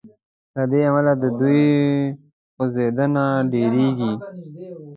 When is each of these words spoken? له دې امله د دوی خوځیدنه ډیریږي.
له 0.55 0.63
دې 0.71 0.79
امله 0.89 1.13
د 1.21 1.23
دوی 1.39 1.59
خوځیدنه 2.55 3.25
ډیریږي. 3.51 4.13